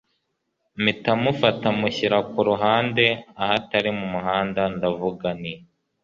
[0.81, 3.05] mpita mufata mushyira kuruhande
[3.41, 5.53] ahatari mumuhanda ndavuga nti